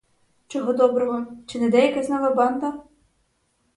[0.47, 2.73] Чого доброго— чи не йде якась нова банда?